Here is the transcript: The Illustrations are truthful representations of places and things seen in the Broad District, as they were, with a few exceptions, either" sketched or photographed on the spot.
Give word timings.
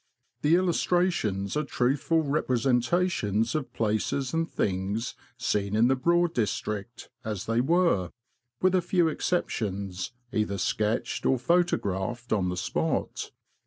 The 0.41 0.55
Illustrations 0.55 1.55
are 1.55 1.63
truthful 1.63 2.23
representations 2.23 3.53
of 3.53 3.71
places 3.71 4.33
and 4.33 4.49
things 4.49 5.13
seen 5.37 5.75
in 5.75 5.89
the 5.89 5.95
Broad 5.95 6.33
District, 6.33 7.07
as 7.23 7.45
they 7.45 7.61
were, 7.61 8.09
with 8.61 8.73
a 8.73 8.81
few 8.81 9.09
exceptions, 9.09 10.11
either" 10.31 10.57
sketched 10.73 11.23
or 11.23 11.37
photographed 11.37 12.33
on 12.33 12.49
the 12.49 12.57
spot. 12.57 13.29